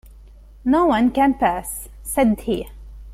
"No 0.65 0.87
one 0.87 1.11
can 1.11 1.35
pass," 1.35 1.87
said 2.01 2.39
he. 2.39 2.67